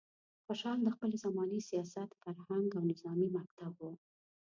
خوشحال 0.45 0.77
د 0.83 0.87
خپلې 0.95 1.15
زمانې 1.25 1.59
سیاست، 1.69 2.09
فرهنګ 2.21 2.67
او 2.77 2.81
نظامي 2.91 3.27
مکتب 3.37 3.73
و. 3.79 3.83